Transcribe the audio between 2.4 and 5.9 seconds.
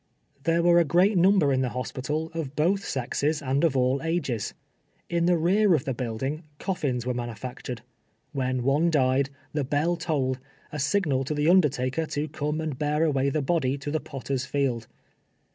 both sexes, and of all ages. In the rear of